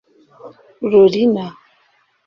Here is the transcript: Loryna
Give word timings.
Loryna 0.89 1.45